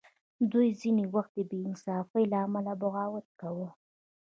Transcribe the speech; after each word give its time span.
دوی 0.51 0.69
ځینې 0.81 1.03
وخت 1.15 1.31
د 1.37 1.39
بې 1.49 1.57
انصافۍ 1.67 2.23
له 2.31 2.37
امله 2.45 2.73
بغاوت 2.81 3.27
کاوه. 3.39 3.69